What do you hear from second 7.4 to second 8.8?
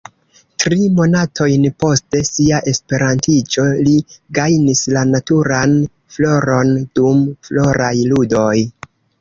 Floraj Ludoj.